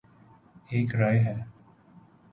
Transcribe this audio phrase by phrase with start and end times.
[0.69, 1.35] ایک رائے ہے